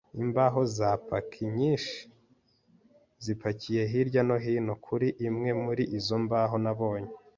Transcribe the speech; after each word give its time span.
imbaho 0.23 0.59
za 0.77 0.89
paki 1.07 1.43
nyinshi-zipakiye 1.57 3.81
hirya 3.91 4.21
no 4.27 4.37
hino. 4.43 4.73
Kuri 4.85 5.07
imwe 5.27 5.49
muri 5.63 5.83
izo 5.97 6.15
mbaho 6.25 6.57
nabonye, 6.65 7.11